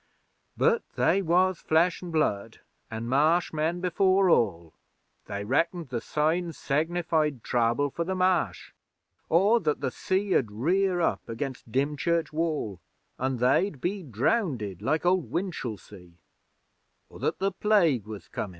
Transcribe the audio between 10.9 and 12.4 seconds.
up against Dymchurch